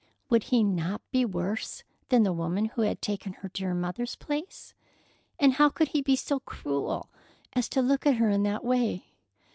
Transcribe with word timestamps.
Would 0.31 0.45
he 0.45 0.63
not 0.63 0.99
be 1.11 1.25
worse 1.25 1.83
than 2.09 2.23
the 2.23 2.33
woman 2.33 2.65
who 2.65 2.81
had 2.81 3.03
taken 3.03 3.33
her 3.33 3.49
dear 3.49 3.75
mother's 3.75 4.15
place? 4.15 4.73
And 5.39 5.53
how 5.53 5.69
could 5.69 5.89
he 5.89 6.01
be 6.01 6.15
so 6.15 6.39
cruel 6.39 7.11
as 7.53 7.69
to 7.69 7.83
look 7.83 8.07
at 8.07 8.15
her 8.15 8.31
in 8.31 8.41
that 8.41 8.63
way? 8.63 9.11